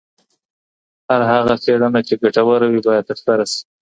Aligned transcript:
هر 1.09 1.21
هغه 1.31 1.53
څېړنه 1.63 2.01
چي 2.07 2.13
ګټوره 2.23 2.65
وي 2.69 2.81
باید 2.87 3.03
ترسره 3.09 3.45
سي. 3.51 3.61